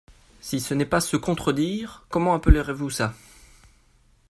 Si 0.39 0.59
ce 0.59 0.73
n’est 0.73 0.87
pas 0.87 0.99
se 0.99 1.15
contredire, 1.15 2.07
Comment 2.09 2.33
appellerez-vous 2.33 2.89
ça? 2.89 3.13